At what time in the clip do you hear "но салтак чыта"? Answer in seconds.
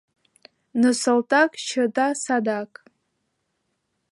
0.79-2.07